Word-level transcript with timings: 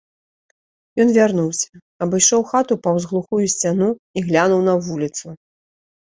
Ён 1.03 1.09
вярнуўся, 1.17 1.67
абышоў 2.05 2.41
хату 2.51 2.77
паўз 2.87 3.05
глухую 3.11 3.41
сцяну 3.55 3.89
і 4.17 4.25
глянуў 4.31 4.59
на 4.69 4.73
вуліцу. 4.87 5.25